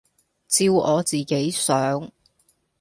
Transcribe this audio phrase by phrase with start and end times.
[0.47, 2.11] 照我自己想，